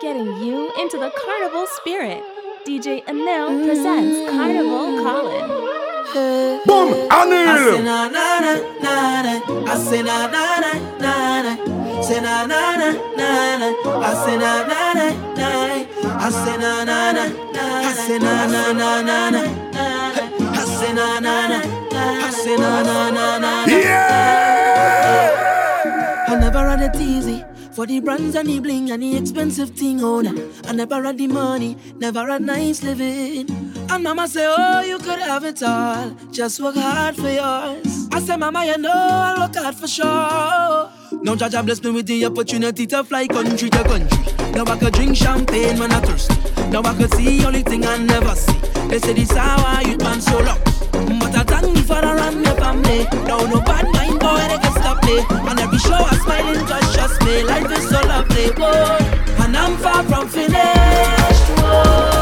[0.00, 2.22] getting you into the carnival spirit.
[2.66, 5.48] DJ Anil presents Carnival Calling.
[6.66, 6.88] Boom!
[7.10, 7.48] Anil!
[7.48, 8.52] I say na na na
[8.82, 9.34] na na.
[9.66, 11.12] I say na na na na
[11.42, 11.52] na.
[12.02, 13.68] Say na na na na na.
[14.00, 15.46] I say na na na na.
[16.18, 17.24] I say na na na na.
[17.54, 19.42] I say na na na na na.
[20.52, 21.58] I say na na na.
[21.92, 23.52] I say na na na na.
[23.66, 25.30] Yeah!
[26.28, 27.44] I never had it easy.
[27.74, 30.30] For the brands and the bling and the expensive thing, oh nah.
[30.68, 33.50] I never had the money, never had nice living.
[33.90, 36.10] And mama say, oh, you could have it all.
[36.30, 38.08] Just work hard for yours.
[38.12, 40.88] I say, mama, you know I'll work hard for sure.
[41.24, 44.24] Now Jah Jah bless me with the opportunity to fly country to country.
[44.52, 46.36] Now I could drink champagne when I thirsty.
[46.70, 48.56] Now I could see only thing I never see.
[48.86, 50.62] They say this how I you man so luck.
[50.92, 53.02] But I thank the run my family.
[53.26, 54.74] Now no bad mind boy they
[55.06, 55.18] me.
[55.48, 57.42] And every show I'm smiling just trust me.
[57.44, 59.44] Life is so lovely, whoa.
[59.44, 62.13] And I'm far from finished, whoa.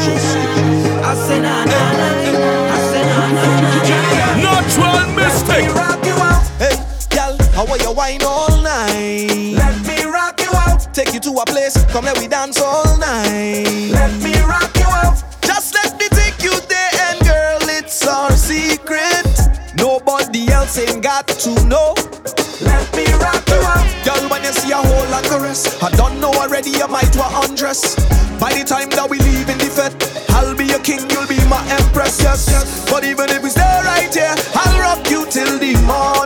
[0.00, 2.08] I say na na na.
[2.72, 3.68] I say na na na.
[4.40, 5.74] Natural mistake!
[5.74, 6.42] rock you out.
[6.58, 6.76] Hey,
[7.10, 9.54] girl, how are you wine all night?
[9.56, 10.88] Let me rock you out.
[10.94, 13.90] Take you to a place, come let we dance all night.
[13.92, 15.22] Let me rock you out.
[15.42, 19.26] Just let me take you there, and girl, it's our secret.
[19.76, 21.94] Nobody else ain't got to know.
[25.28, 27.94] I don't know already, you might want undress.
[28.40, 29.92] By the time that we leave in the fete,
[30.30, 32.48] I'll be your king, you'll be my empress, yes.
[32.90, 36.19] But even if we stay right here, I'll rock you till the morning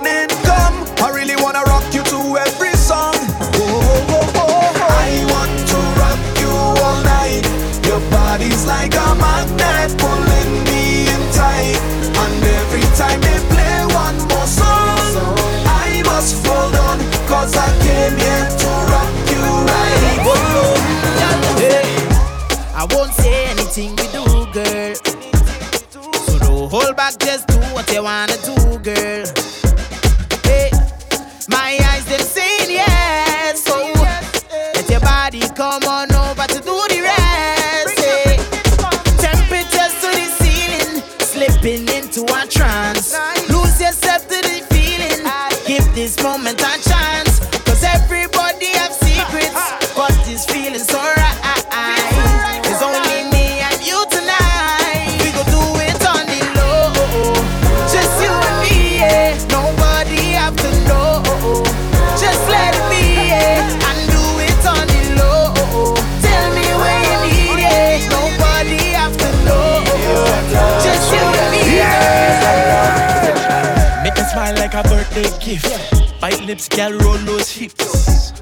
[75.15, 76.21] birthday gift.
[76.21, 78.33] Bite lips, girl, roll those hips.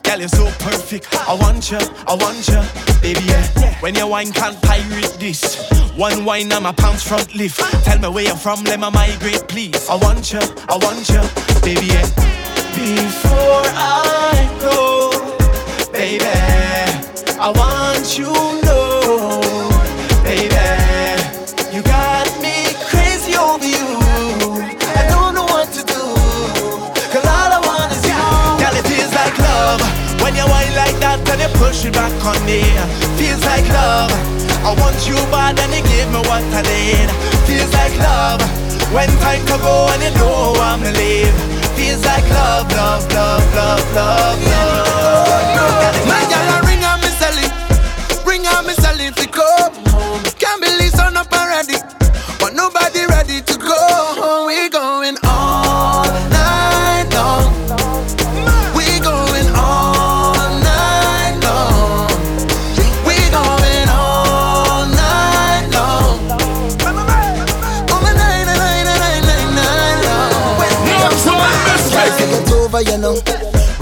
[0.00, 1.14] Girl, you're so perfect.
[1.28, 2.62] I want you, I want you,
[3.00, 3.20] baby.
[3.26, 3.74] Yeah.
[3.80, 5.70] When your wine can't pirate this.
[5.96, 7.58] One wine my pounds front lift.
[7.84, 9.88] Tell me where you're from, let me migrate, please.
[9.88, 11.22] I want you, I want you,
[11.60, 11.86] baby.
[11.86, 12.08] Yeah.
[12.74, 16.24] Before I go, baby,
[17.38, 18.32] I want you
[18.64, 19.40] know,
[20.24, 22.11] baby, you got
[31.32, 32.60] and you push it back on me.
[33.16, 34.12] Feels like love.
[34.68, 37.08] I want you bad and you give me what I need.
[37.48, 38.40] Feels like love
[38.92, 41.32] when time to go and you know I'm gonna leave.
[41.72, 45.96] Feels like love, love, love, love, love, love.
[46.04, 47.52] My girl, ring on me selling,
[48.28, 49.26] ring on me selling to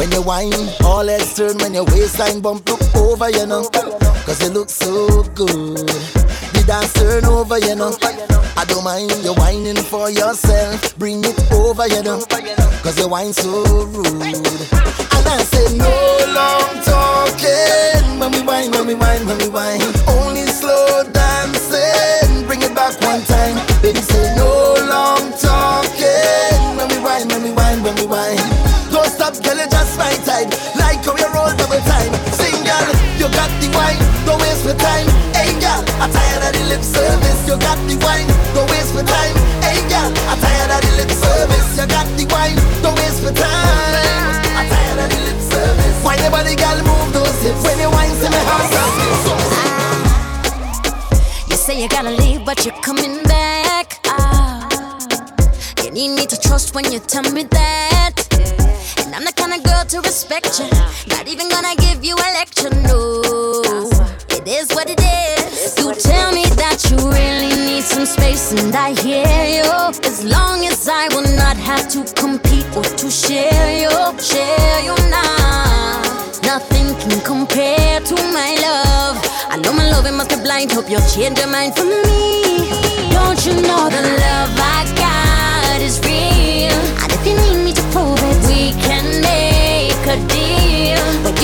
[0.00, 3.68] When you whine, all heads turn when your waistline bump look over, you know.
[4.24, 5.76] Cause you look so good.
[5.76, 7.92] The dance turn over, you know.
[8.56, 10.96] I don't mind you whining for yourself.
[10.96, 12.24] Bring it over, you know.
[12.80, 13.60] Cause you whine so
[13.92, 14.08] rude.
[15.12, 15.92] And I say no
[16.32, 18.18] long talking.
[18.18, 19.82] When we whine, when we whine, when we whine.
[20.08, 22.46] Only slow dancing.
[22.46, 23.60] Bring it back one time.
[23.82, 26.76] Baby say no long talking.
[26.78, 28.40] When we whine, when we whine, when we whine.
[28.90, 29.69] Don't stop, girl,
[30.00, 30.48] my time.
[30.80, 32.12] Like how you roll double time.
[32.32, 32.88] Single,
[33.20, 35.06] you got the wine, don't waste my time.
[35.36, 37.40] Hey girl, I'm tired of the lip service.
[37.44, 39.36] You got the wine, don't waste my time.
[39.60, 41.68] Hey girl, I'm tired of the lip service.
[41.76, 44.40] You got the wine, don't waste my time.
[44.56, 45.96] I'm tired of the lip service.
[46.00, 48.72] Why nobody girl move those hips when you wine to my house?
[49.28, 49.32] So.
[51.50, 54.00] You say you gotta leave, but you're coming back.
[54.06, 54.64] Ah.
[55.84, 58.29] You need me to trust when you tell me that
[59.10, 60.70] and I'm the kind of girl to respect you.
[61.08, 63.22] Not even gonna give you a lecture, no.
[64.30, 65.76] It is what it is.
[65.78, 69.66] You tell me that you really need some space, and I hear you.
[70.06, 73.90] As long as I will not have to compete or to share you,
[74.22, 76.02] share you now.
[76.44, 79.18] Nothing can compare to my love.
[79.50, 80.70] I know my love, it must be blind.
[80.70, 82.70] Hope you'll change your mind for me.
[83.10, 86.78] Don't you know the love I got is real?
[87.02, 88.99] And if you need me to prove it, we can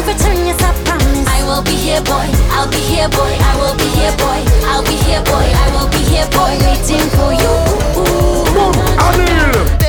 [0.07, 1.27] never turn yes, I promise.
[1.29, 2.29] I will be here, boy.
[2.51, 3.35] I'll be here, boy.
[3.41, 4.41] I will be here, boy.
[4.67, 5.35] I'll be here, boy.
[5.35, 6.55] I will be here, boy.
[6.65, 7.53] Waiting for you.
[7.95, 9.86] Boom, Anil.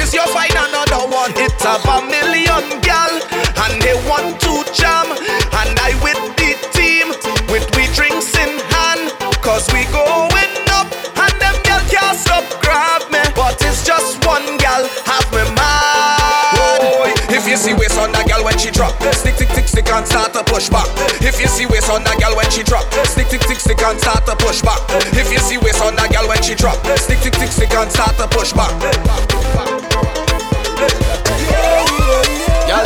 [0.00, 1.76] If it's find another one, it's a
[2.08, 3.12] million gal,
[3.62, 7.12] and they want to jam, and I with the team
[7.52, 9.12] with we drinks in hand,
[9.44, 10.88] cause we going up,
[11.20, 16.56] and them gal can't stop grab me, but it's just one gal have me mad.
[16.56, 19.88] Boy, if you see waist on that gal when she drop, stick tick tick stick
[19.92, 20.88] and start to push back.
[21.20, 24.00] If you see waist on that gal when she drop, stick tick tick stick and
[24.00, 24.80] start to push back.
[25.12, 27.92] If you see waist on that gal when she drop, stick tick tick stick and
[27.92, 28.72] start to push back.
[28.80, 29.89] Girl,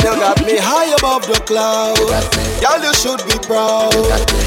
[0.05, 1.97] you got me high above the clouds.
[2.61, 3.89] Girl, you should be proud.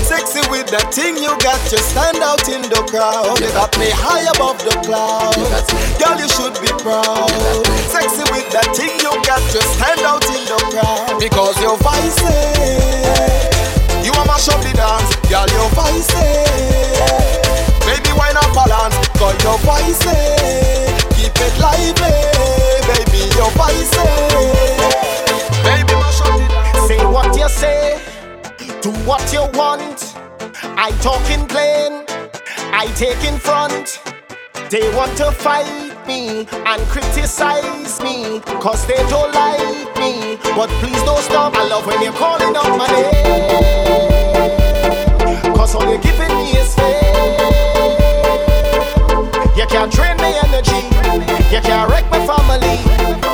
[0.06, 3.42] Sexy with that thing you got, you stand out in the crowd.
[3.42, 5.34] You got me high above the clouds.
[5.98, 7.26] Girl, you should be proud.
[7.90, 11.18] Sexy with that thing you got, you stand out in the crowd.
[11.18, 12.22] Because your voice
[14.06, 16.06] you want mash up the dance, girl, your voice
[17.82, 18.94] Baby, why not balance?
[19.18, 20.06] Cause your voice
[21.18, 22.14] keep it lively.
[22.86, 24.77] Baby, your voice
[27.48, 27.98] You say,
[28.82, 30.14] do what you want.
[30.76, 32.04] I talk in plain,
[32.76, 34.02] I take in front.
[34.68, 35.64] They want to fight
[36.06, 40.36] me and criticize me, cause they don't like me.
[40.54, 41.54] But please don't stop.
[41.54, 43.16] I love when you're calling out my name.
[45.56, 47.14] Cause all you're giving me is fame.
[49.56, 50.84] You can't drain my energy,
[51.50, 52.76] you can't wreck my family.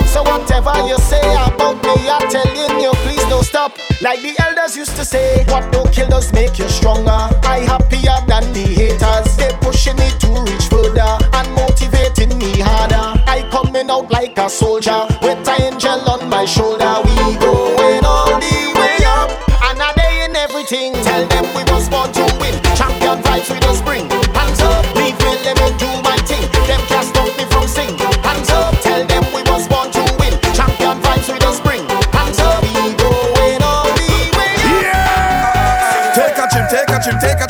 [0.06, 3.76] So whatever you say about me, I'm telling you, please don't stop.
[4.00, 7.10] Like the elders used to say, what don't kill does make you stronger.
[7.10, 9.36] I happier than the haters.
[9.36, 13.18] They pushing me to reach further and motivating me harder.
[13.26, 16.94] I coming out like a soldier with an angel on my shoulder.
[17.04, 19.30] We going all the way up,
[19.66, 20.92] and a day in everything.
[21.02, 22.54] Tell them we was born to win.
[22.78, 24.06] Champion vibes with the spring.
[24.34, 26.16] Hands up, leave me, let do my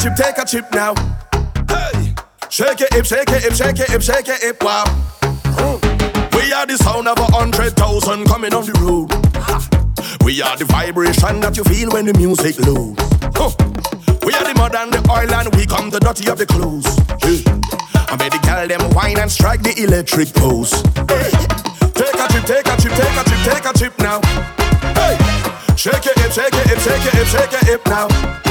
[0.05, 0.95] chip, take a chip, chip now.
[1.67, 2.15] Hey.
[2.51, 4.85] Shake it, hip, shake it, hip, shake it, hip, shake it, hip, wow.
[6.33, 9.09] We are the sound of a hundred thousand coming on the road.
[10.25, 13.01] We are the vibration that you feel when the music loads.
[14.25, 16.87] We are the mud and the oil and we come the dirty of the clothes.
[17.95, 20.71] I made the girl them wine and strike the electric pose.
[21.97, 24.21] Take a trip, take a trip, take a trip, take a trip now.
[25.01, 25.17] Hey.
[25.77, 28.44] Shake it, hip, shake it, hip, shake it, hip, shake it, hip now.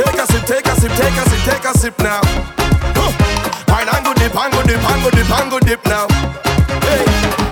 [0.00, 0.06] Hey.
[0.08, 2.20] Take a sip, take a sip, take a sip, take a sip now.
[2.96, 3.12] Huh.
[3.68, 6.08] Wine and go dip, and go dip, and go dip, and go dip now.
[6.88, 7.04] Hey.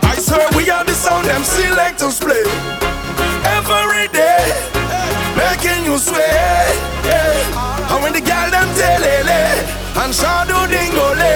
[0.09, 2.49] I swear we are the sound them selectors play
[3.45, 4.49] every day,
[5.37, 6.73] making you sway.
[7.05, 7.93] Yeah.
[7.93, 9.05] And when the girl them tell
[10.01, 11.35] and shadow dingole,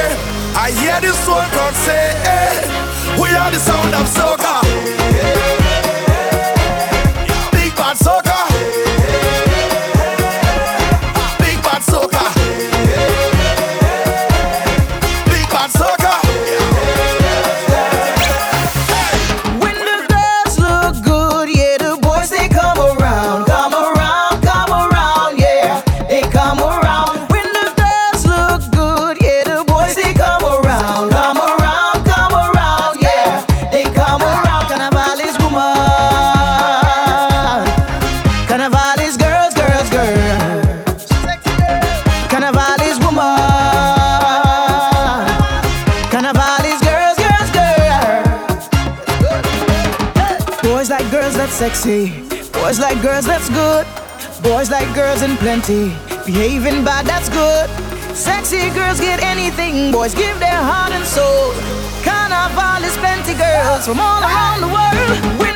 [0.57, 5.62] I hear the soul God say, eh, we are the sound of soca.
[51.63, 52.09] Sexy.
[52.51, 53.87] Boys like girls that's good.
[54.43, 55.95] Boys like girls in plenty.
[56.27, 57.71] Behaving bad, that's good.
[58.17, 59.93] Sexy girls get anything.
[59.93, 61.53] Boys give their heart and soul.
[62.03, 65.52] Carnival is plenty girls from all around the world.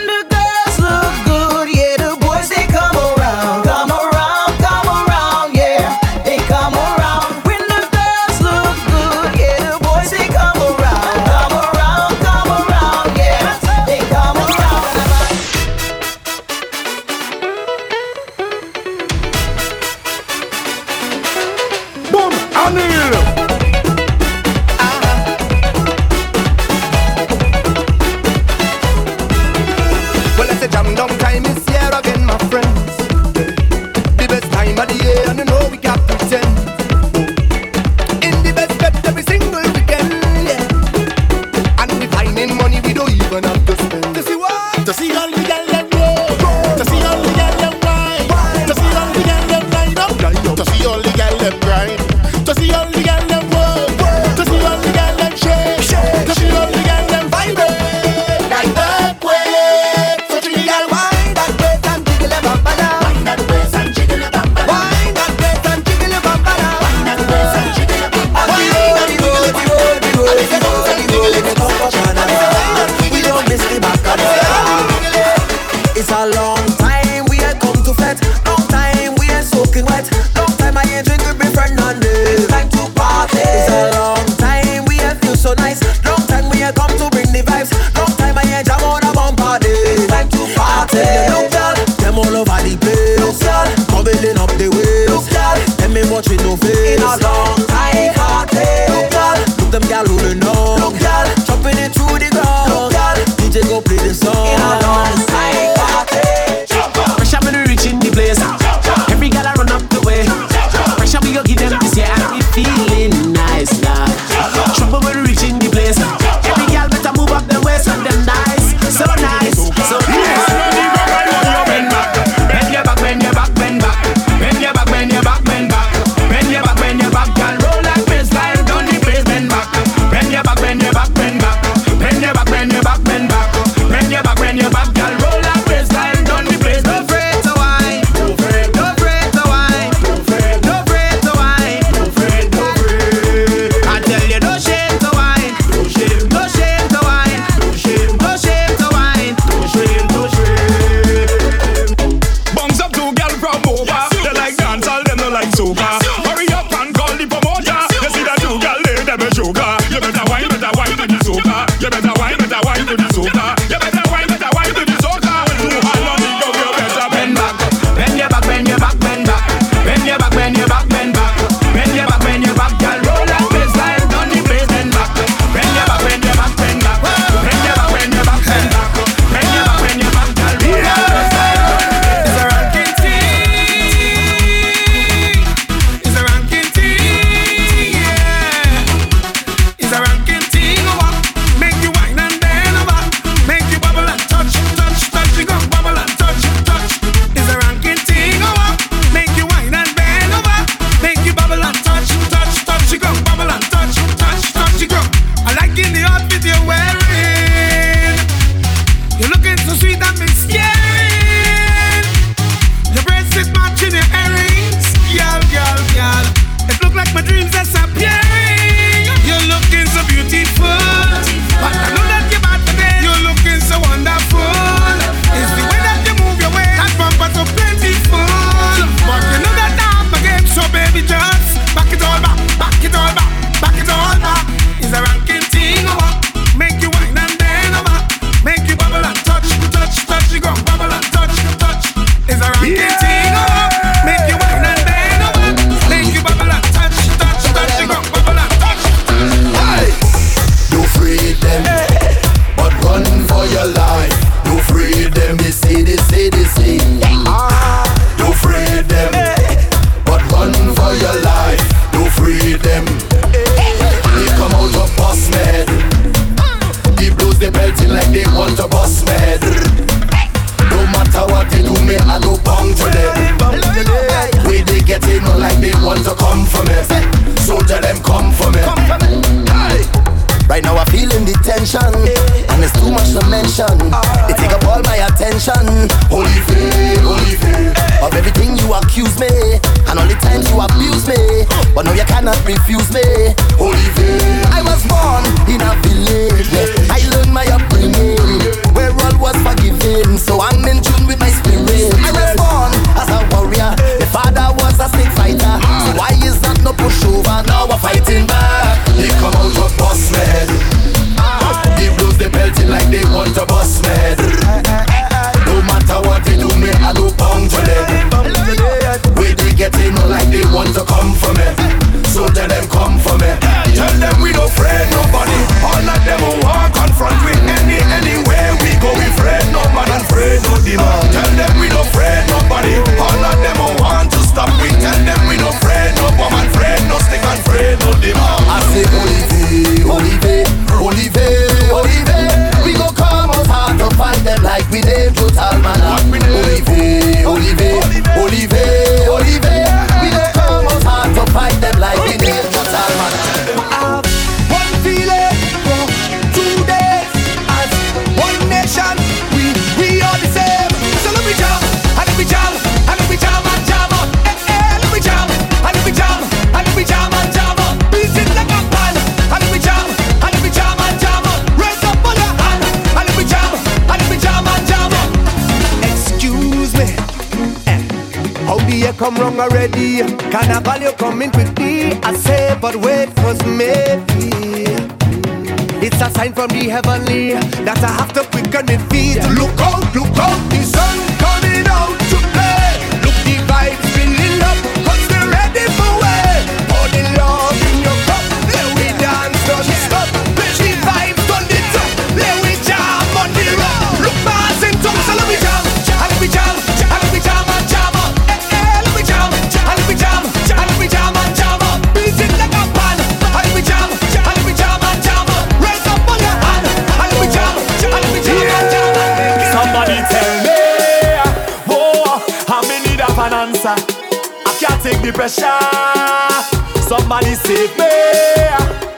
[427.36, 427.92] save me.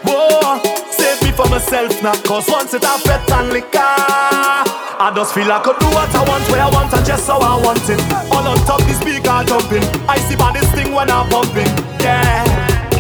[0.06, 2.14] Whoa, save me for myself now.
[2.22, 6.22] Cause once it I fet and liquor, I just feel I could do what I
[6.22, 8.00] want, where I want, and just how I want it.
[8.30, 9.84] All on top this speaker jumping.
[10.08, 11.68] I see by this thing when I'm bumping.
[12.00, 12.46] Yeah,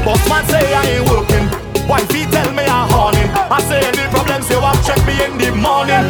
[0.04, 1.46] boss man say I ain't working.
[1.88, 3.24] Wifey tell me I'm horny.
[3.48, 6.04] I say any problems you have, check me in the morning.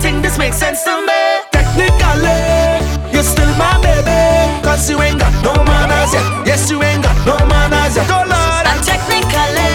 [0.00, 1.22] think this makes sense to me.
[1.50, 4.62] Technically, you're still my baby.
[4.62, 6.46] Cause you ain't got no manners yet.
[6.46, 8.06] Yes, you ain't got no manners yet.
[8.10, 8.64] Oh Lord.
[8.70, 9.74] And technically,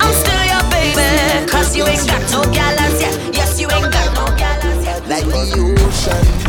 [0.00, 1.50] I'm still your baby.
[1.50, 3.14] Cause you ain't got no galas yet.
[3.34, 5.06] Yes, you ain't got no galas yet.
[5.08, 5.42] Like the
[5.80, 6.41] ocean.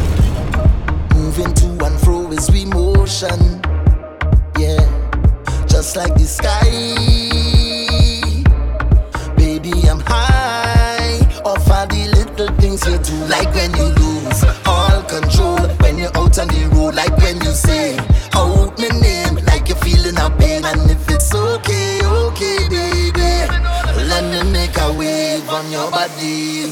[26.23, 26.67] body.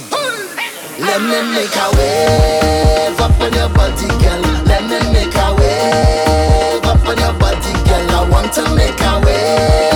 [1.00, 4.42] Let me make a wave up on your body, girl.
[4.66, 8.12] Let me make a wave up on your body, girl.
[8.12, 9.91] I want to make a wave.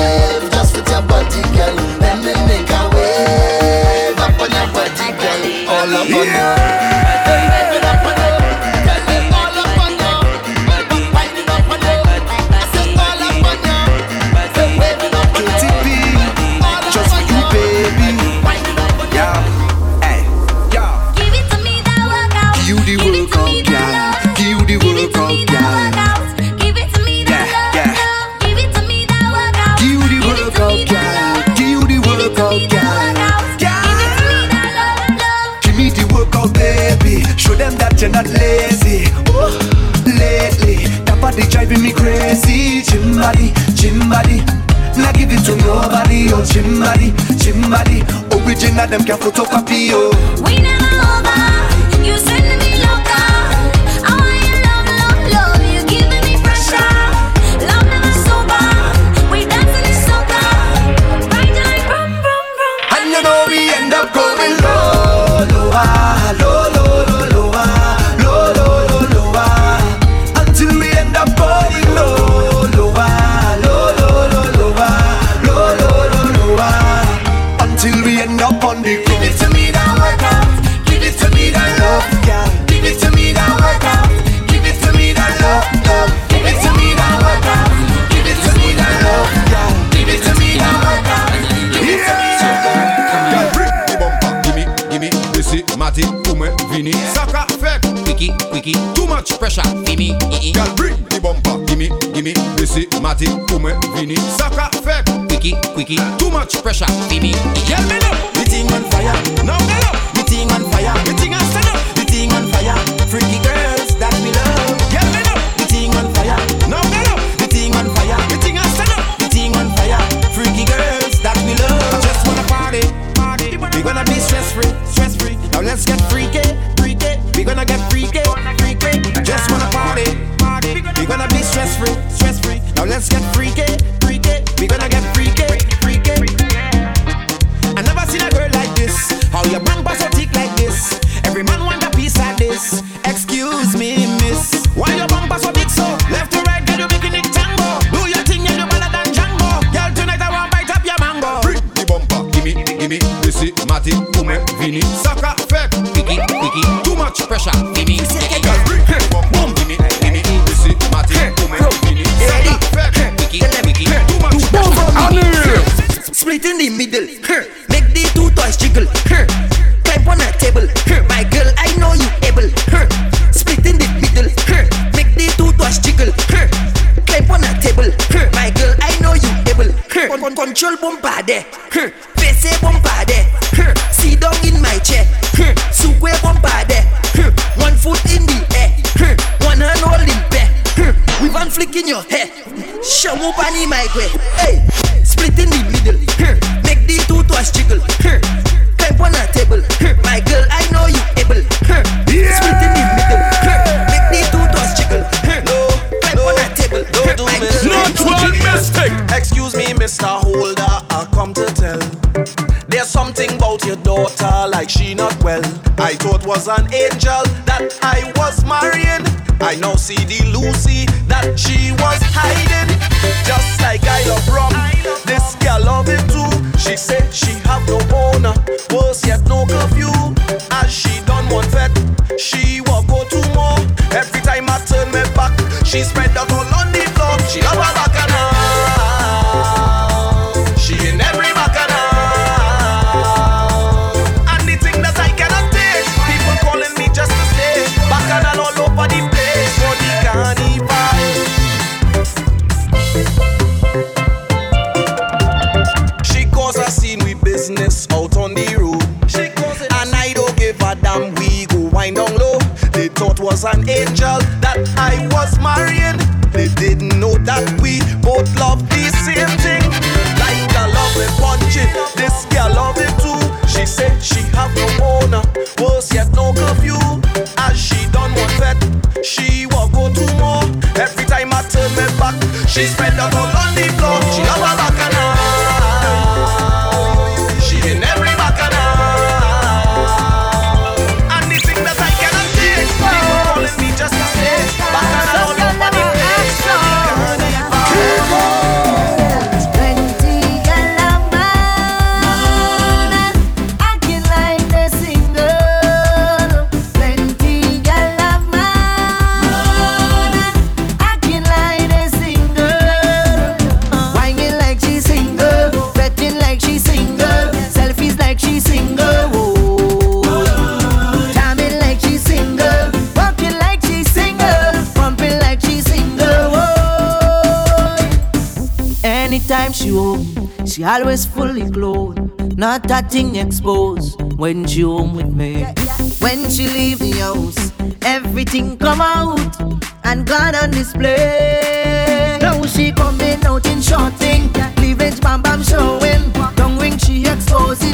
[330.65, 335.41] always fully clothed, not a thing exposed when she home with me.
[335.41, 335.77] Yeah, yeah.
[335.99, 337.51] When she leave the house,
[337.83, 339.39] everything come out
[339.83, 342.17] and gone on display.
[342.21, 347.64] Now she coming out in short thing, cleavage bam bam showing, tongue ring she exposing.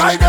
[0.00, 0.27] I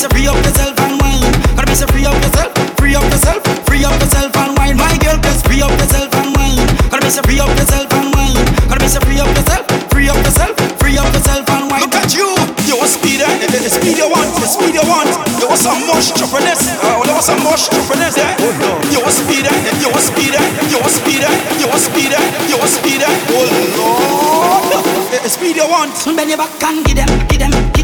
[0.00, 1.20] say free up yourself and wine.
[1.52, 4.76] Gotta me say free up yourself, free up yourself, free up yourself and wine.
[4.80, 6.56] My girl, just free up yourself and wine.
[6.88, 8.32] Gotta me say free up yourself and wine.
[8.64, 11.84] Gotta me say free up yourself, free up yourself, free up yourself and wine.
[11.84, 12.32] Look at you,
[12.64, 15.12] you a speeder, the speed you want, the speed you want.
[15.36, 18.40] You want some mush chupperness, oh, you want some mush chupperness there.
[18.88, 19.52] You a speeder,
[19.84, 20.40] you a speeder,
[20.72, 23.10] you a speeder, you a speeder, you a speeder.
[23.36, 23.44] Oh
[23.76, 25.92] Lord, the speed you want.
[26.16, 27.79] Bend your back and give them, give them.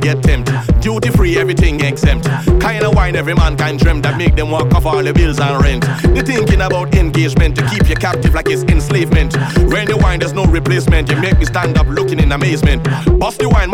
[0.00, 0.50] get tempt.
[0.80, 2.28] Duty free, everything exempt.
[2.60, 5.62] Kinda wine every man can dream that make them walk off all the bills and
[5.62, 5.84] rent.
[6.14, 9.36] They thinking about engagement to keep you captive like it's enslavement.
[9.72, 11.10] When they wine, there's no replacement.
[11.10, 12.82] You make me stand up looking in amazement.
[13.18, 13.31] Bust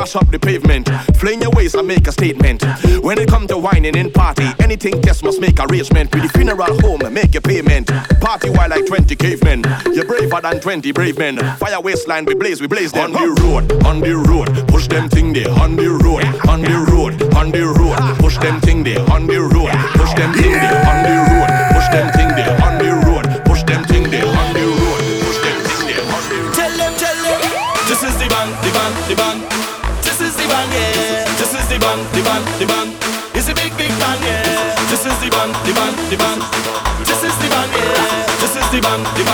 [0.08, 0.88] wash up the pavement.
[1.16, 2.62] Fling your waist and make a statement.
[3.02, 6.14] When it come to whining in party, anything just must make arrangement.
[6.14, 7.88] With the funeral home, make a payment.
[8.20, 9.64] Party while like 20 cavemen.
[9.92, 11.36] You're braver than 20 brave men.
[11.56, 13.14] Fire waistline, we blaze, we blaze them.
[13.14, 15.50] On the road, on the road, push them thing there.
[15.60, 19.00] On the road, on the road, on the road, push them thing there.
[19.10, 20.86] On the road, push them thing there.
[20.88, 22.52] On the road, push them thing there.
[22.62, 22.97] On the road.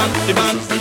[0.06, 0.73] man, the man.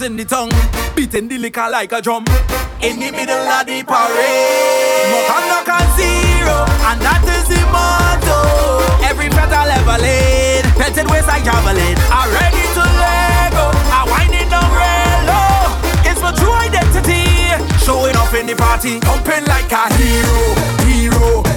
[0.00, 0.50] using the tongue,
[0.96, 2.24] beating the liquor like a drum.
[2.80, 6.56] In the middle of the parade, no time no can zero,
[6.88, 8.80] and that is the motto.
[9.04, 11.96] Every petal ever laid, petted waist like javelin.
[12.08, 15.68] I'm ready to let go, I'm winding down real low.
[16.08, 17.52] It's my true identity,
[17.84, 20.40] showing off in the party, pumping like a hero,
[20.88, 21.49] hero.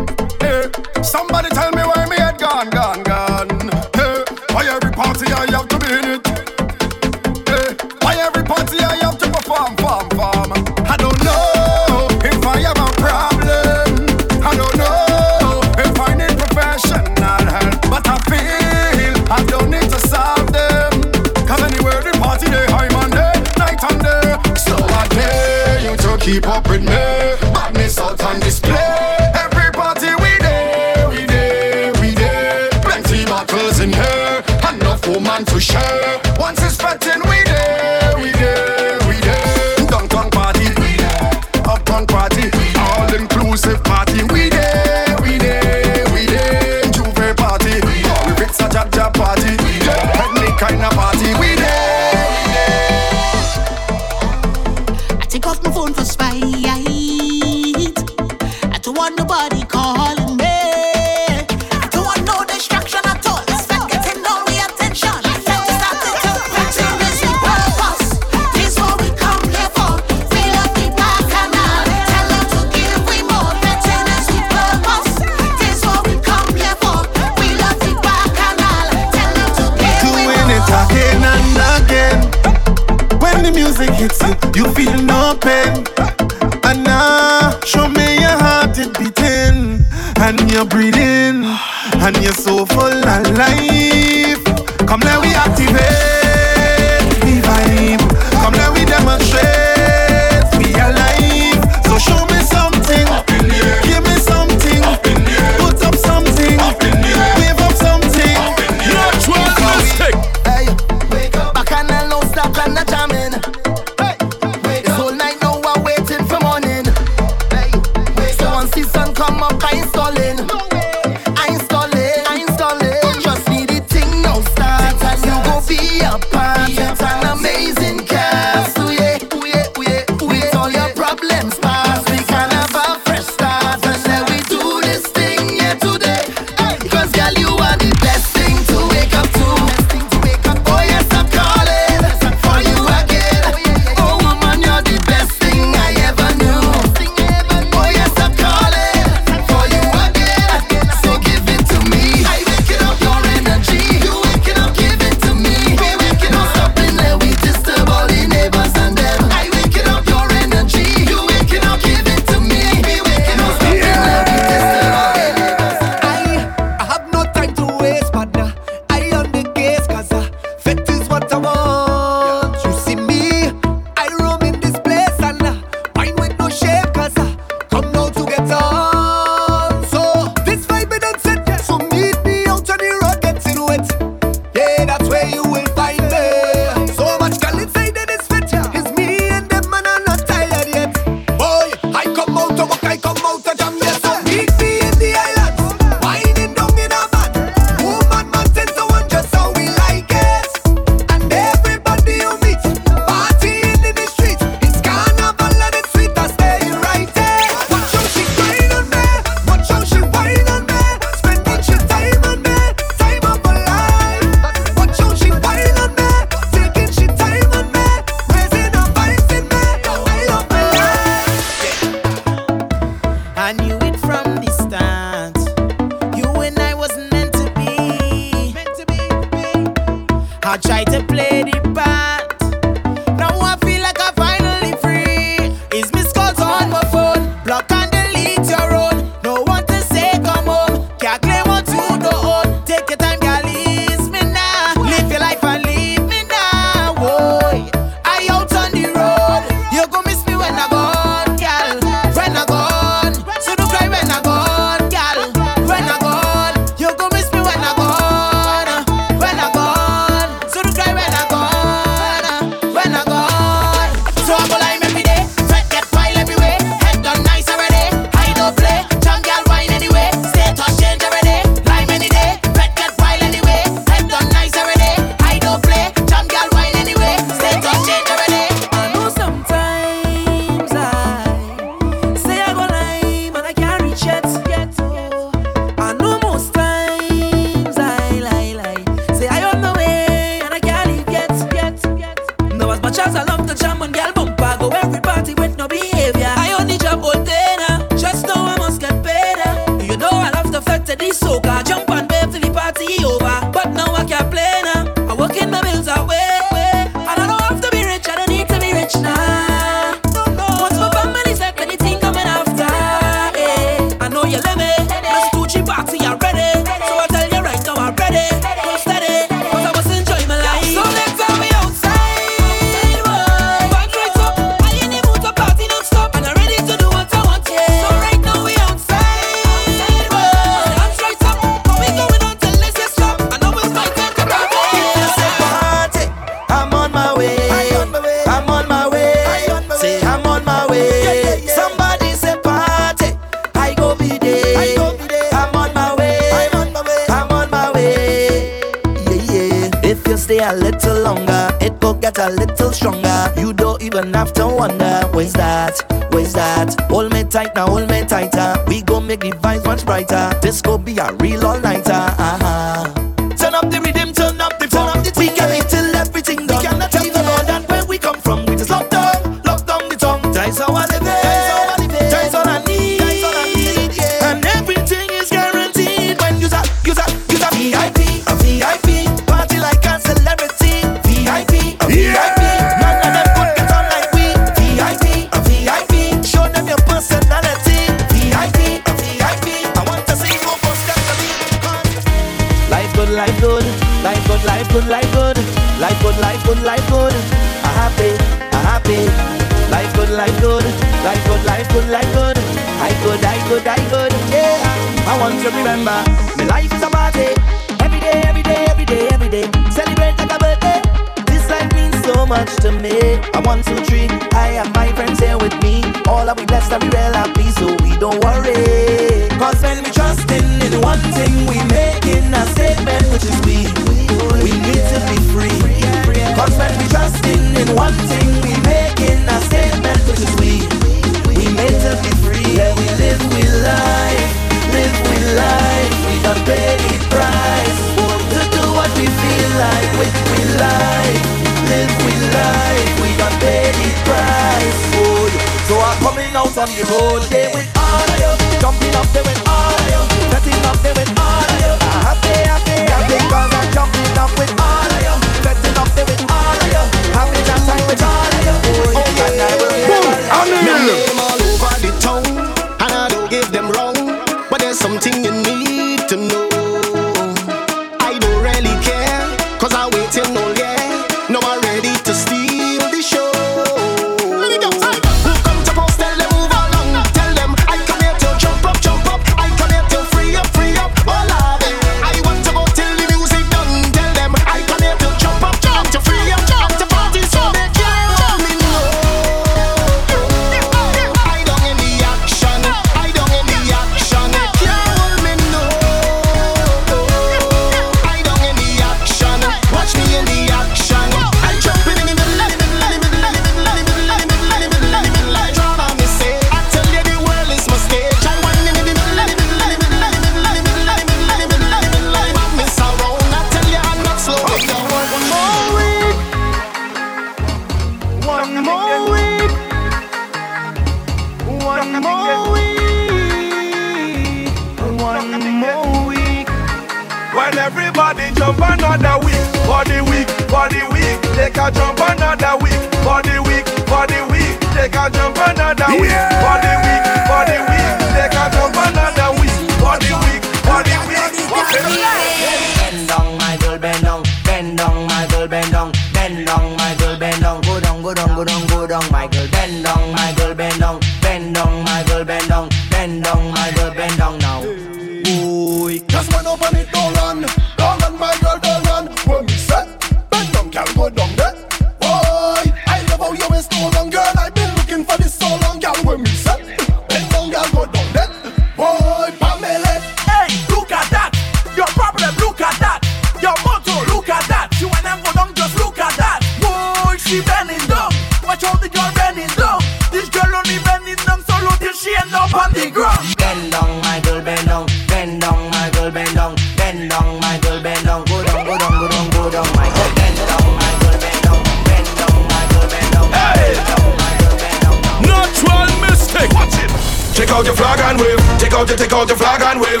[582.84, 583.24] The ground.
[583.38, 587.56] Bend down, my girl, bend down, bend down, my girl, bend down, bend down, my
[587.62, 590.64] girl, bend down, go down, go down, go down, go down, my girl, bend down,
[590.76, 594.80] my girl, bend down, bend down, my girl, bend down, bend down, my girl, bend
[594.84, 594.96] down.
[595.24, 596.52] natural mistake.
[596.52, 596.92] Watch it.
[597.32, 598.40] Take out your flag and wave.
[598.60, 600.00] Take out your, take out your flag and wave.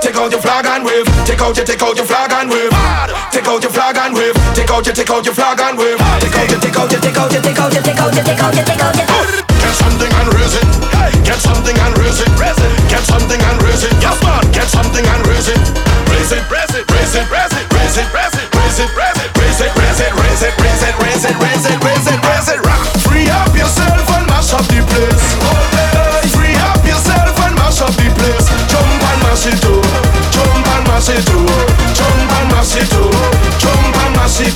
[0.00, 1.06] Take out your flag and wave.
[1.28, 2.72] Take out your, take out your flag and wave.
[3.30, 4.34] Take out your flag and wave.
[4.56, 5.98] Take out your, take out your flag and wave.
[6.24, 8.24] Take out your, take out your, take out your, take out your, take out your,
[8.24, 9.44] take out your, take out your.
[9.60, 10.63] Get something and raise it.
[11.64, 12.28] Something and raise it.
[12.36, 12.72] Raise it.
[12.92, 13.96] Get something and raise it.
[13.96, 14.44] Yes, man.
[14.52, 15.56] Get something and raise it.
[16.12, 16.44] Raise it.
[16.52, 16.84] Raise it.
[16.92, 17.24] Raise it.
[17.32, 17.64] Raise it.
[17.72, 18.04] Raise it.
[18.12, 18.92] Raise it.
[18.92, 19.32] Raise it.
[19.32, 19.72] Raise it.
[19.72, 20.12] Raise it.
[20.12, 20.52] Raise it.
[20.60, 20.92] Raise it.
[21.00, 21.32] Raise it.
[21.40, 21.64] Raise it.
[21.64, 21.80] Raise it.
[21.80, 22.20] Raise it.
[22.20, 22.60] Raise it.
[22.68, 22.84] Rock.
[23.08, 25.24] Free up yourself and mash up the place.
[26.36, 28.44] Free up yourself and mash up the place.
[28.68, 29.80] Jump and mash it too.
[30.36, 31.48] Jump and mash it too.
[31.96, 33.08] Jump and mash it too.
[33.56, 34.52] Jump and mash it.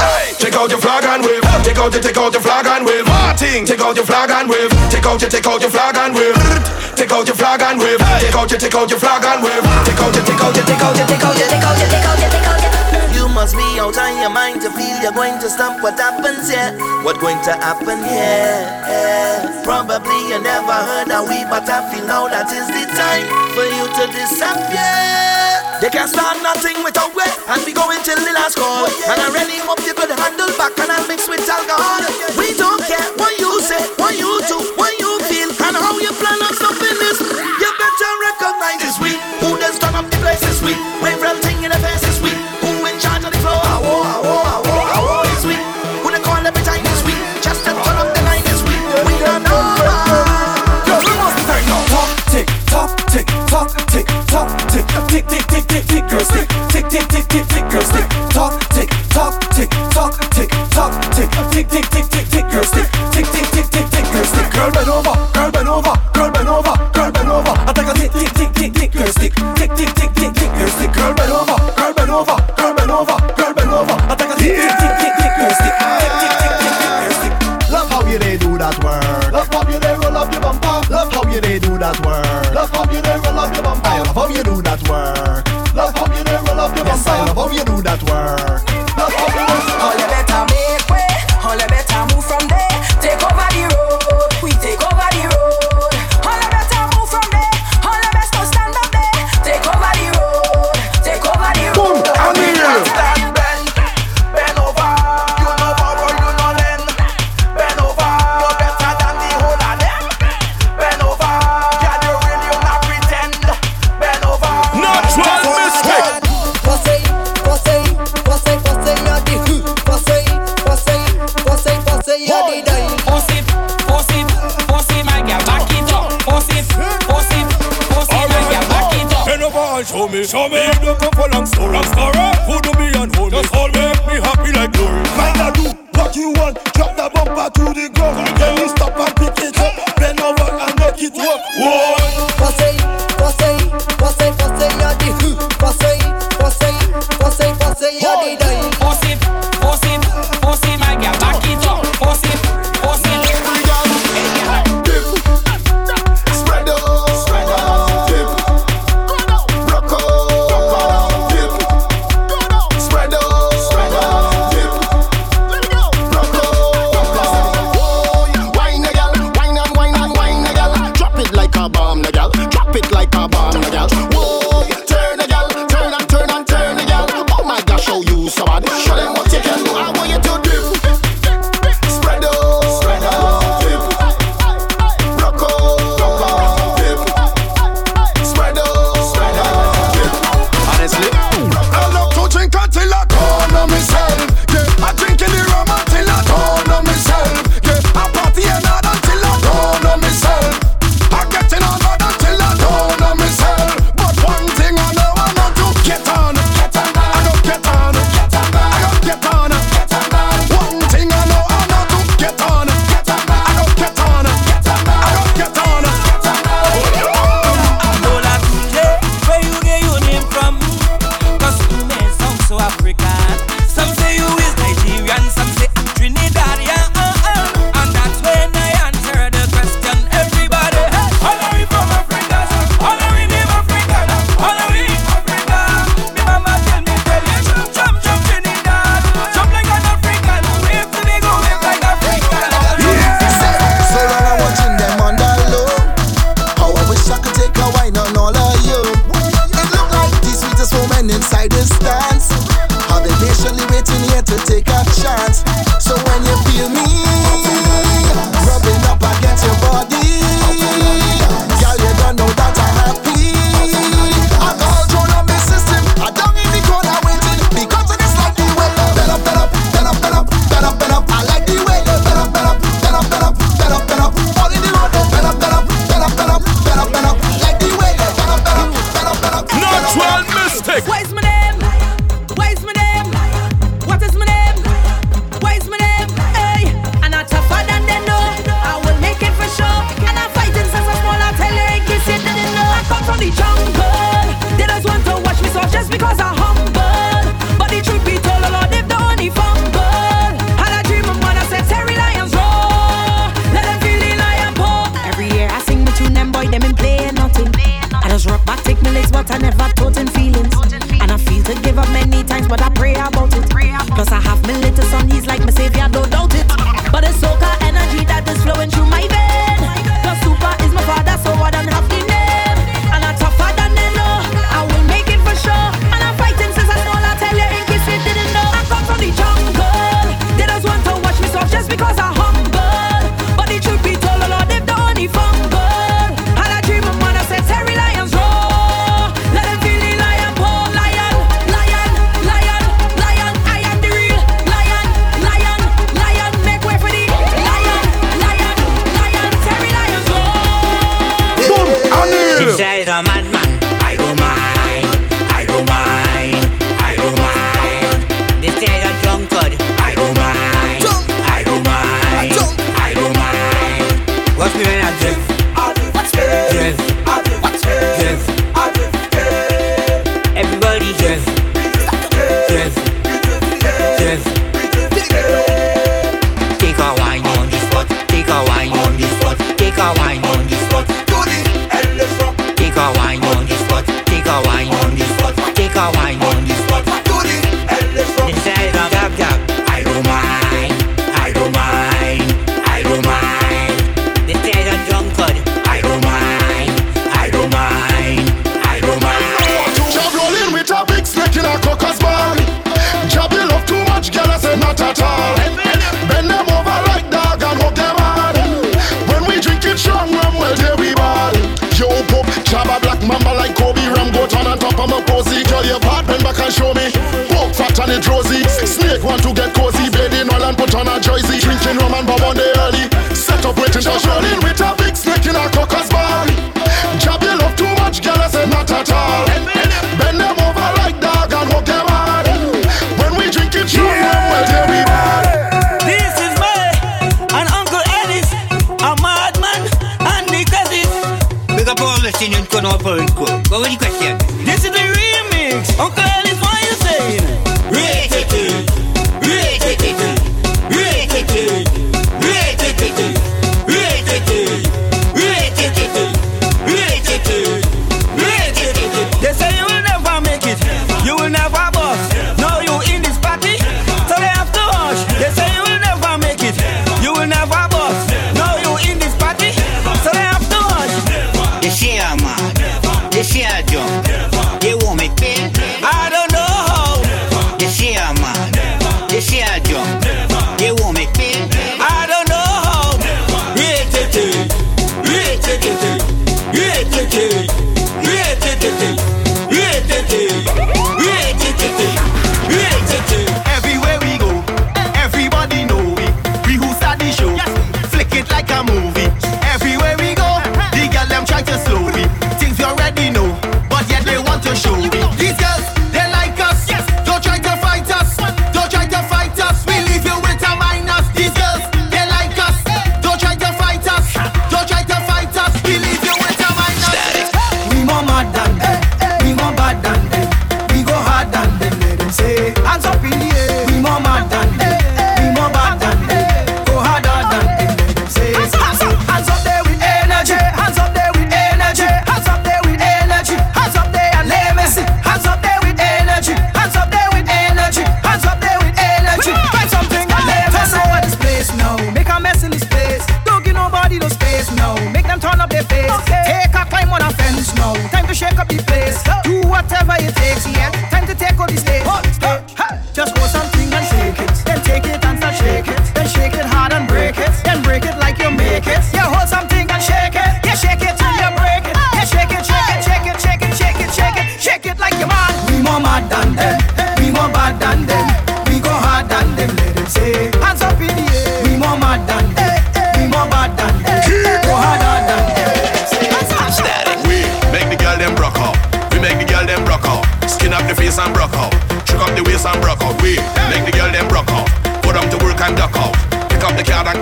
[0.00, 1.44] Hey, Take out your flag and wave.
[1.60, 3.03] Take out your, take out your flag and wave.
[3.54, 4.66] Martin, take out your flag and wave.
[4.90, 6.34] Take out your, take out your flag and wave.
[6.98, 8.02] Take out your flag and wave.
[8.18, 9.62] Take out your, take out your flag and wave.
[9.86, 11.86] Take out your, take out your, take out your, take out your, take out your,
[11.86, 13.14] take out your, take out your.
[13.14, 16.50] You must be out of your mind to feel you're going to stop what happens
[16.50, 16.74] here.
[17.06, 19.62] What going to happen here?
[19.62, 23.22] Probably you never heard of we, but I feel now that is the time
[23.54, 25.54] for you to disappear.
[25.78, 28.86] They can't start nothing without we, and we going till the last call.
[28.88, 32.02] And I really hope you could handle back and I'll mix with alcohol.
[32.34, 32.43] We
[40.64, 41.02] up the week.
[41.02, 42.36] Wave from in the face this week.
[42.60, 43.60] Who in charge of the floor?
[43.60, 45.60] Awo, awo, awo, awo this week.
[46.02, 47.20] Who they call every time this week?
[47.42, 48.80] Just to turn up the line this week.
[49.04, 49.76] We don't know.
[50.88, 55.44] Yo, we must take no talk, tick, tock, tick, tock, tick, tock, tick, tick, tick,
[55.48, 59.34] tick, tick, tick, girl, stick, tick, tick, tick, tick, tick, girl, stick, tock, tick, tock,
[59.52, 63.66] tick, tock, tick, tock, tick, tick, tick, tick, tick, tick, girl, stick, tick, tick, tick,
[63.70, 67.30] tick, tick, girl, stick, girl, bend over, girl, bend over, girl, bend over, girl, bend
[67.30, 70.34] over, I take a tick, tick, tick, tick, tick, girl, stick, tick, tick, tick, tick,
[70.34, 70.43] tick,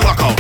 [0.02, 0.38] work out.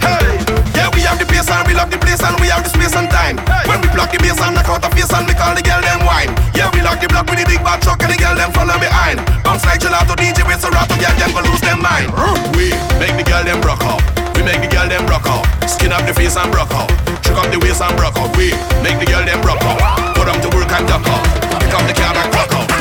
[0.00, 0.40] Hey,
[0.74, 2.96] yeah, we have the bass and we love the place and we have the space
[2.96, 3.38] and time.
[3.44, 3.68] Hey.
[3.68, 5.80] When we block the bass and knock out the face and we call the girl
[5.80, 6.32] them wine.
[6.56, 8.76] Yeah, we lock the block with the big bad truck and the girl them follow
[8.80, 9.20] behind.
[9.44, 12.10] Bounce like gelato DJ with Serato, yeah, them go lose their mind.
[12.56, 14.02] We make the girl them rock out.
[14.34, 15.44] We make the girl them rock out.
[15.68, 16.90] Skin up the face and rock out.
[17.22, 18.34] Check up the waist and rock out.
[18.36, 18.50] We
[18.82, 20.16] make the girl them rock out.
[20.16, 21.24] Put them to work and duck out.
[21.60, 22.71] Pick up the car and rock out.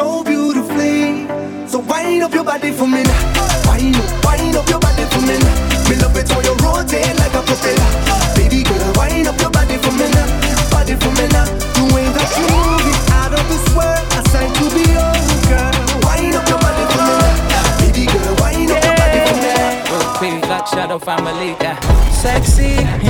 [0.00, 1.28] So beautifully.
[1.68, 3.20] So wind up your body for me now.
[3.68, 5.88] Wind up, wind up your body for me now.
[5.88, 7.90] Me love it how you rotate like a propeller.
[8.34, 10.28] Baby girl, wind up your body for me now.
[10.72, 11.44] Body for me now.
[11.76, 12.48] The way that you
[12.92, 15.72] it out of this world, I signed to be yours, girl.
[16.08, 17.64] Wind up your body for me now.
[17.84, 20.20] Baby girl, wind up your body for me now.
[20.20, 21.76] Big Black Shadow family, yeah.
[22.08, 23.09] Sexy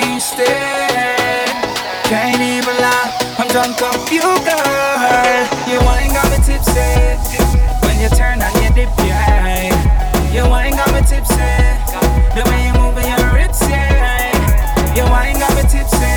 [0.21, 1.49] wasted.
[2.05, 5.47] Can't even lie, I'm drunk off you, girl.
[5.65, 7.17] You ain't got me tipsy.
[7.81, 9.73] When you turn and you dip, yeah.
[10.31, 11.51] You ain't got me tipsy.
[12.35, 14.29] The way you move your hips, yeah.
[14.95, 16.13] You ain't got me tipsy.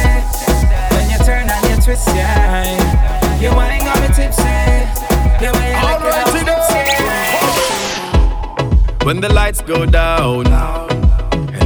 [0.92, 3.40] When you turn and you twist, yeah.
[3.40, 4.42] You ain't got me tipsy.
[5.40, 7.44] The way you lick your lips, yeah.
[9.04, 10.44] When the lights go down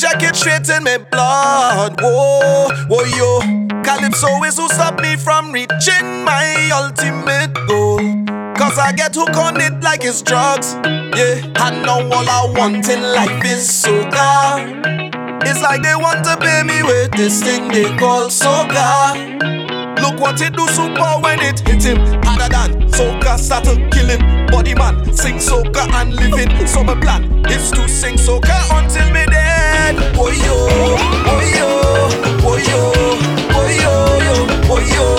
[0.00, 2.00] It straight in my blood.
[2.00, 3.40] Whoa, whoa, yo.
[3.82, 7.98] Calypso is who stop me from reaching my ultimate goal.
[8.54, 10.74] Cause I get hooked on it like it's drugs.
[10.84, 15.42] Yeah, and now all I want in life is soca.
[15.42, 19.98] It's like they want to pay me with this thing they call soca.
[20.00, 24.06] Look what it do super when it hit him harder than soca start to kill
[24.06, 24.46] him.
[24.46, 26.68] Body man sing soca and living.
[26.68, 29.24] So my plan is to sing soca until me
[29.92, 30.12] dead.
[30.16, 30.66] Oh yo,
[31.26, 31.68] oh yo,
[32.44, 32.92] oh yo,
[33.54, 33.92] oh yo,
[34.68, 35.17] oh yo,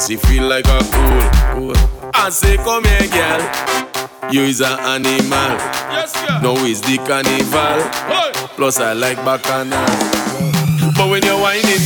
[0.00, 1.72] she feel like a fool.
[2.14, 4.32] I say, come here, girl.
[4.32, 5.58] You is an animal.
[6.42, 7.80] No, is the carnival.
[8.56, 9.86] Plus, I like bacchanal.
[10.96, 11.84] But when you're whining,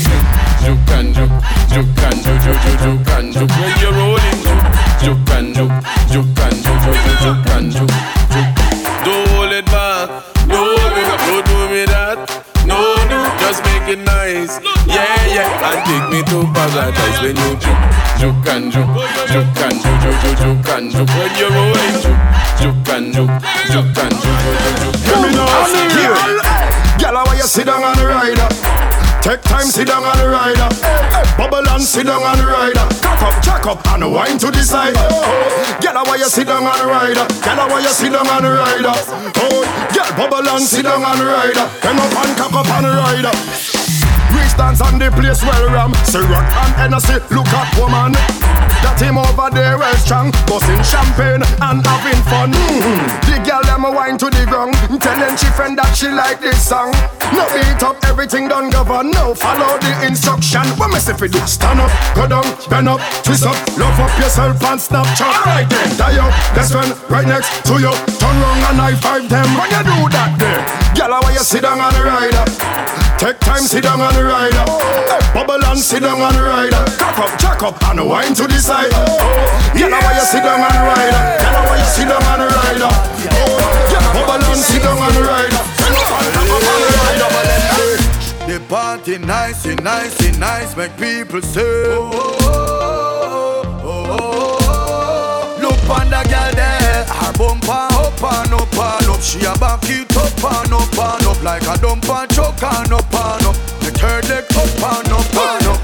[0.64, 1.36] juke and juke,
[1.68, 3.50] juke and juke, juke, juke, juke and juke.
[3.50, 4.40] When you're rolling,
[5.02, 5.76] juke and juke,
[6.08, 8.17] juke and juke, juke, juke and juke,
[13.88, 14.60] just make it nice.
[14.86, 15.68] Yeah, yeah.
[15.68, 17.84] And take me to paradise when you juke,
[18.18, 18.88] juke and juke,
[19.28, 21.08] juke and juke, juke, juke, juke and juke.
[21.08, 22.22] When you're rolling, juke,
[22.60, 23.36] juke and juke,
[23.72, 25.08] juke and juke, juke, juke, juke.
[25.08, 25.48] Let me know,
[25.96, 26.38] girl.
[26.98, 28.48] Girl, why you sit down on the rider?
[29.22, 30.68] Take time, sit down on the rider.
[31.36, 32.86] Bubble and sit down on the rider.
[33.02, 34.94] Cock up, jack up, and wine to the side.
[35.82, 37.26] Girl, why you sit down on the rider?
[37.44, 38.94] Girl, why you sit down on the rider?
[39.36, 39.62] Oh,
[39.94, 41.66] girl, bubble and sit down on the rider.
[41.80, 43.77] Come up and cock up on the rider.
[44.34, 45.92] Rich dance on the place where ram.
[46.04, 48.12] Ciroc and Hennessy, look at woman.
[48.82, 50.30] That him over there well strong.
[50.46, 52.54] Busting champagne and having fun.
[52.54, 53.06] Mm-hmm.
[53.26, 54.74] The girl them a wine to the ground.
[55.02, 56.94] Telling she friend that she like this song.
[57.34, 59.10] No beat up, everything done govern.
[59.10, 60.62] No follow the instruction.
[60.78, 61.42] What me say for do?
[61.46, 63.58] Stand up, go down, bend up, twist up.
[63.76, 65.26] Love up yourself and Snapchat.
[65.26, 67.92] Alright then, die up, best friend right next to you.
[68.22, 69.48] Turn round and high five them.
[69.58, 70.62] When you do that there
[70.94, 72.77] Girl, why you sit down on the rider?
[73.18, 74.64] Take time, sit down on the rider.
[75.34, 76.84] Bubble and sit down on the rider.
[76.98, 78.90] Cock up, jack up, and wine to the side.
[78.94, 79.18] Oh,
[79.74, 81.22] girl, why you sit down on the rider?
[81.42, 82.78] Girl, why you sit down on the rider?
[82.78, 85.62] Girl, oh, bubble and sit down on the rider.
[85.98, 87.28] Cock up on the rider.
[88.46, 91.60] The party nice, and nice, and nice, make people say.
[91.60, 94.58] Oh, oh, oh, oh, oh.
[94.62, 95.58] oh.
[95.60, 96.57] Look on the girl there, her bumper
[98.22, 99.20] up and up and up.
[99.20, 103.14] She a back it up and up and up like a dumper choke and up
[103.14, 103.56] and up.
[103.80, 105.80] The third leg up and up and up.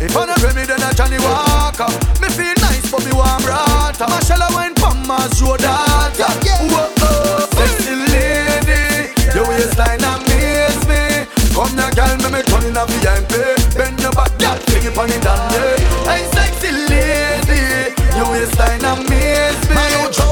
[0.00, 1.88] If I don't me, then I Johnny Walker.
[2.20, 4.08] Me feel nice, but me want brata.
[4.08, 6.28] Marshall wine from my data.
[6.72, 11.28] Whoa, oh, sexy lady, your waistline amaze me.
[11.54, 13.56] Come now, girl, me me turn in a VIP.
[13.76, 15.78] Bend your back, girl, it on it down there.
[16.04, 19.84] Hey, sexy lady, your waistline amaze me.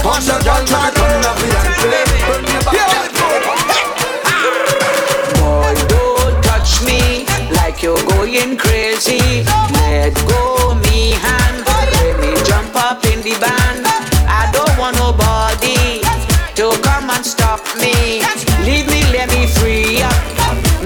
[0.03, 1.42] Come now, girl, me me turn in a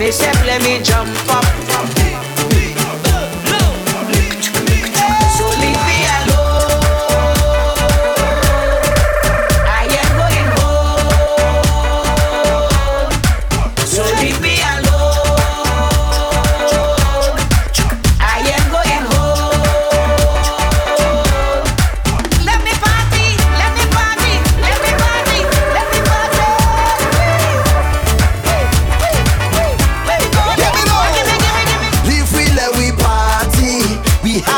[0.06, 1.65] Me step, let me jump up.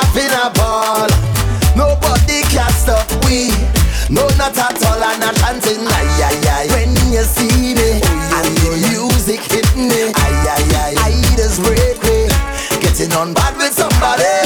[0.09, 1.09] Having a ball.
[1.77, 3.51] Nobody can stop we.
[4.11, 5.85] No, not at all, and not chanting.
[5.85, 6.67] Ay, ay, ay.
[6.73, 10.95] When you see me, and the music hit me, ay, ay, ay.
[10.99, 12.29] I just break me.
[12.81, 14.38] Getting on bad with somebody.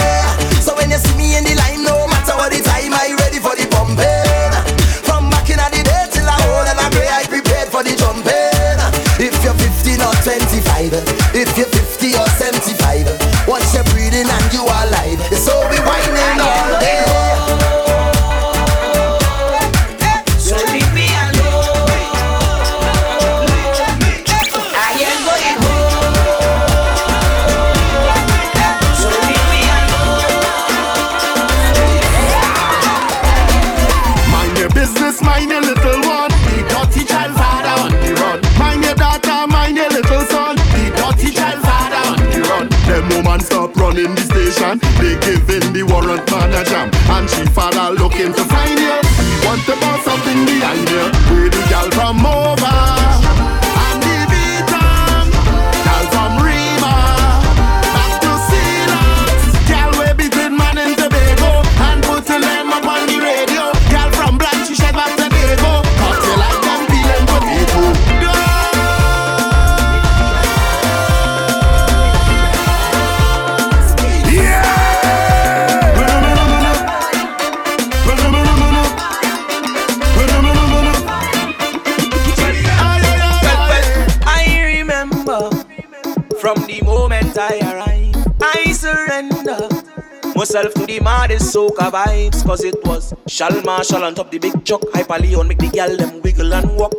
[91.77, 92.44] Vibes.
[92.44, 94.82] Cause it was Shal Marshall on top the big chuck.
[94.93, 96.93] Hyper Leon make the gal them wiggle and walk.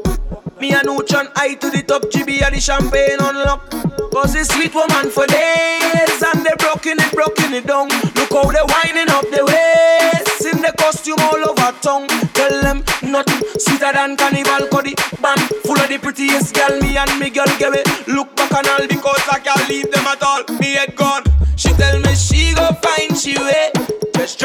[0.59, 3.69] Me and Uchan I to the top, GB and the champagne unlock.
[4.13, 6.23] Cause it's sweet woman for days.
[6.23, 7.89] And they broken it, broken it down.
[8.15, 10.45] Look how they winding up the waist.
[10.45, 12.07] In the costume all over tongue.
[12.31, 14.67] Tell them nothing sweeter than carnival.
[14.71, 16.79] Cause the band full of the prettiest gal.
[16.79, 17.83] Me and me girl give it.
[18.07, 20.47] Look back and all because I can't leave them at all.
[20.59, 21.23] Me head gone.
[21.57, 23.82] She tell me she go find she way.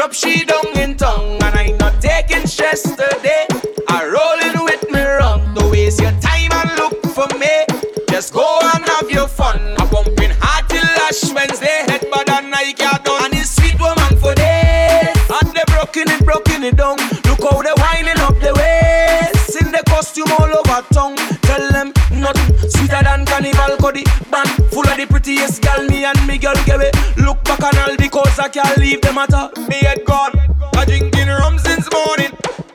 [0.09, 1.37] Drop she down in tongue.
[1.43, 3.45] And I not taking stress today.
[3.87, 5.53] I rolling with me rum.
[5.53, 7.65] Don't waste your time and look for me.
[8.09, 9.59] Just go and have your fun.
[9.77, 11.85] I pumping hard till Ash Wednesday.
[11.85, 13.25] Head bad and I can't done.
[13.25, 15.13] And it's sweet woman for days.
[15.29, 16.97] And they broken it, broken it down.
[17.29, 19.61] Look how they winding up the waist.
[19.61, 21.17] In the costume all over tongue.
[21.45, 23.77] Tell them nothing sweeter than carnival.
[23.77, 25.83] Cause the band full of the prettiest gal.
[25.85, 26.95] Me and me girl give it.
[27.17, 29.51] Look back on all because I can't leave them at all.
[29.67, 30.33] Me head gone.
[30.75, 32.31] I drinking rum since morning.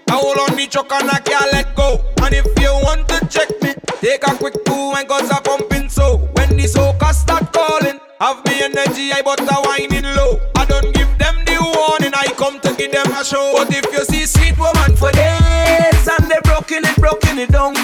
[0.08, 2.04] I hold on the truck and I can't let go.
[2.22, 5.88] And if you want to check me, take a quick poo and cause I'm pumping
[5.88, 6.18] so.
[6.36, 10.40] When the soca start calling, have me energy, I but a whining low.
[10.56, 13.54] I don't give them the warning, I come to give them a show.
[13.56, 17.83] But if you see sweet woman for days and they broken it, broken it down.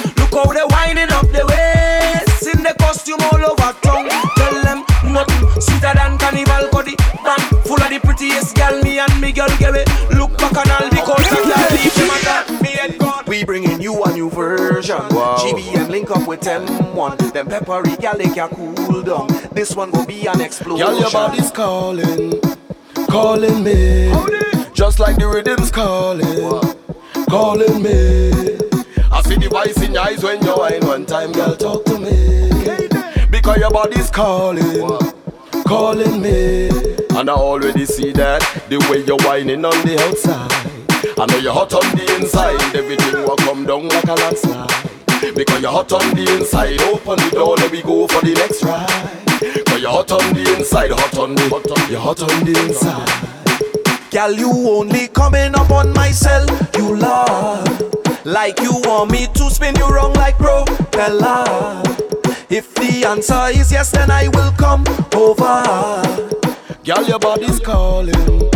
[5.61, 6.69] Sweeter than carnival.
[6.71, 9.89] Cause the band full of the prettiest gal, me and me girl give it.
[10.17, 12.63] Look back and all because I can't leave them at all.
[12.63, 13.25] Me head gone.
[13.27, 14.99] We bringing you a new version.
[15.11, 15.37] Wow.
[15.39, 17.33] GBM link up with M1.
[17.33, 19.29] Them peppery gal they can cool down.
[19.53, 20.87] This one will be an explosion.
[20.87, 22.41] Girl, your body's calling,
[23.09, 24.11] calling me.
[24.73, 26.25] Just like the rhythm's calling,
[27.29, 28.31] calling me.
[29.13, 31.99] I see the voice in your eyes when you whine one time, girl, talk to
[31.99, 32.49] me.
[33.29, 34.63] Because your body's calling,
[35.71, 36.69] calling me.
[37.15, 40.51] And I already see that, the way you're whining on the outside.
[41.17, 44.67] I know you're hot on the inside, everything will come down like a landslide.
[45.33, 48.65] Because you're hot on the inside, open the door, let me go for the next
[48.65, 48.91] ride.
[49.67, 52.55] Cause you're hot on the inside, hot on the, hot on, you're hot on the
[52.67, 54.11] inside.
[54.11, 58.10] Girl, you only coming up on my cell, you love.
[58.25, 61.83] Like you want me to spin you wrong like propeller.
[62.51, 64.85] If the answer is yes, then I will come
[65.15, 65.63] over.
[66.85, 68.51] Girl, your body's calling,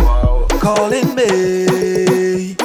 [0.59, 2.55] calling me.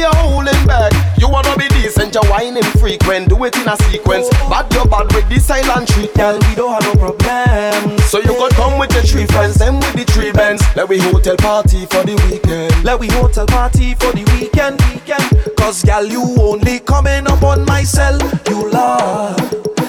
[0.00, 0.92] You're holding back.
[1.18, 3.28] You wanna be decent, you're whining frequent.
[3.28, 4.30] Do it in a sequence.
[4.48, 6.42] But you're bad with the silent treatment.
[6.48, 7.98] We don't have no problem.
[8.08, 10.62] So you could come with your three friends, them with the three bands.
[10.74, 12.82] Let we hotel party for the weekend.
[12.82, 15.56] Let we hotel party for the weekend, weekend.
[15.58, 18.18] Cause gal, you only coming up on my cell,
[18.48, 19.36] you love.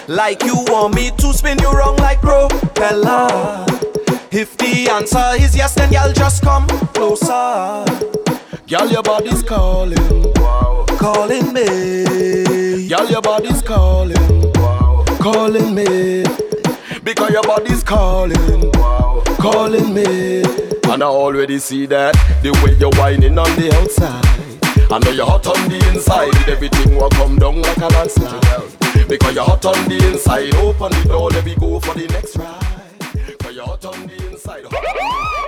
[0.09, 3.65] Like you want me to spin you wrong like propeller.
[4.29, 8.20] If the answer is yes, then gal, just come closer.
[8.71, 10.33] Girl, your body's calling,
[10.97, 12.87] calling me.
[12.87, 14.53] Girl, your body's calling,
[15.19, 16.23] calling me.
[17.03, 18.71] Because your body's calling,
[19.41, 20.43] calling me.
[20.89, 24.23] And I already see that the way you're whining on the outside.
[24.89, 26.33] I know you're hot on the inside.
[26.47, 29.09] Everything will come down like a landslide.
[29.09, 30.55] Because you're hot on the inside.
[30.55, 32.87] Open the door, let me go for the next ride.
[33.27, 35.40] Because you're hot on the inside.